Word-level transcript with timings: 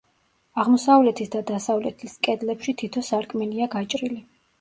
აღმოსავლეთის 0.61 1.29
და 1.35 1.41
დასავლეთის 1.49 2.15
კედლებში 2.29 2.75
თითო 2.83 3.05
სარკმელია 3.11 3.69
გაჭრილი. 3.77 4.19